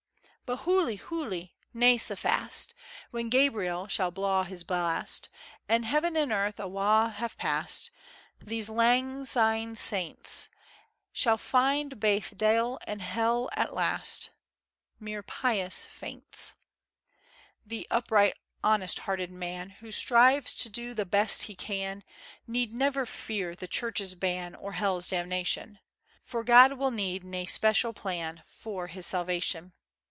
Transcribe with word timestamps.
But 0.47 0.63
hoolie[H] 0.65 0.99
hoolie! 1.03 1.51
Na 1.73 1.95
sae 1.95 2.13
fast; 2.13 2.75
When 3.11 3.29
Gabriél 3.29 3.89
shall 3.89 4.11
blaw 4.11 4.43
his 4.43 4.65
blast, 4.65 5.29
And 5.69 5.85
Heaven 5.85 6.17
and 6.17 6.29
Earth 6.29 6.59
awa' 6.59 7.07
have 7.07 7.37
passed, 7.37 7.89
These 8.41 8.67
lang 8.67 9.23
syne 9.23 9.77
saints, 9.77 10.49
Shall 11.13 11.37
find 11.37 12.01
baith 12.01 12.37
de'il 12.37 12.79
and 12.85 13.01
hell 13.01 13.49
at 13.55 13.73
last, 13.73 14.31
Mere 14.99 15.23
pious 15.23 15.85
feints. 15.85 16.55
The 17.65 17.87
upright, 17.89 18.33
honest 18.61 18.99
hearted 18.99 19.31
man, 19.31 19.69
Who 19.79 19.89
strives 19.89 20.53
to 20.55 20.67
do 20.69 20.93
the 20.93 21.05
best 21.05 21.43
he 21.43 21.55
can, 21.55 22.03
Need 22.45 22.73
never 22.73 23.05
fear 23.05 23.55
the 23.55 23.69
Church's 23.69 24.15
ban, 24.15 24.55
Or 24.55 24.73
hell's 24.73 25.07
damnation; 25.07 25.79
For 26.21 26.43
God 26.43 26.73
will 26.73 26.91
need 26.91 27.23
na 27.23 27.45
special 27.45 27.93
plan 27.93 28.43
For 28.45 28.87
his 28.87 29.05
salvation. 29.07 29.71